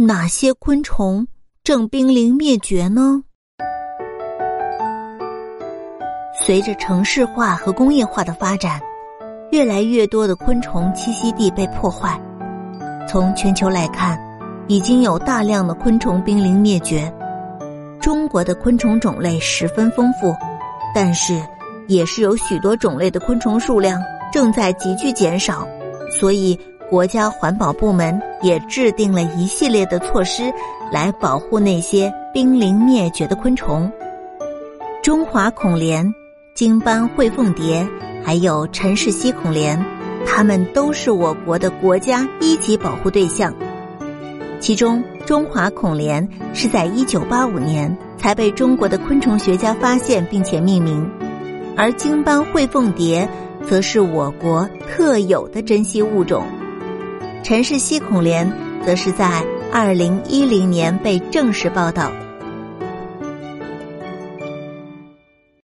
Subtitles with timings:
[0.00, 1.26] 哪些昆虫
[1.64, 3.20] 正濒临灭绝呢？
[6.32, 8.80] 随着城市化和工业化的发展，
[9.50, 12.16] 越来越多的昆虫栖息地被破坏。
[13.08, 14.16] 从全球来看，
[14.68, 17.12] 已经有大量的昆虫濒临灭绝。
[18.00, 20.32] 中国的昆虫种类十分丰富，
[20.94, 21.42] 但是
[21.88, 24.00] 也是有许多种类的昆虫数量
[24.32, 25.66] 正在急剧减少，
[26.08, 26.56] 所以
[26.90, 30.52] 国家环保部门也制定了一系列的措施
[30.90, 33.90] 来保护那些濒临灭绝的昆虫。
[35.02, 36.10] 中华孔蠊、
[36.54, 37.86] 金斑喙凤蝶，
[38.24, 39.78] 还有陈氏吸孔蠊。
[40.26, 43.54] 它们都是我国的国家一级保护对象，
[44.60, 51.08] 其中中华孔蠊是在一九八五年才被中国的昆虫学家发现并且命名，
[51.76, 53.26] 而金斑喙凤蝶
[53.66, 56.44] 则是我国特有的珍稀物种，
[57.42, 58.50] 陈氏吸孔莲
[58.84, 62.12] 则是在二零一零年被正式报道。